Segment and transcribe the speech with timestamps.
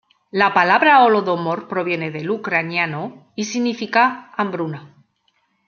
[0.31, 4.95] La palabra Holodomor proviene del ucraniano, y significa "hambruna".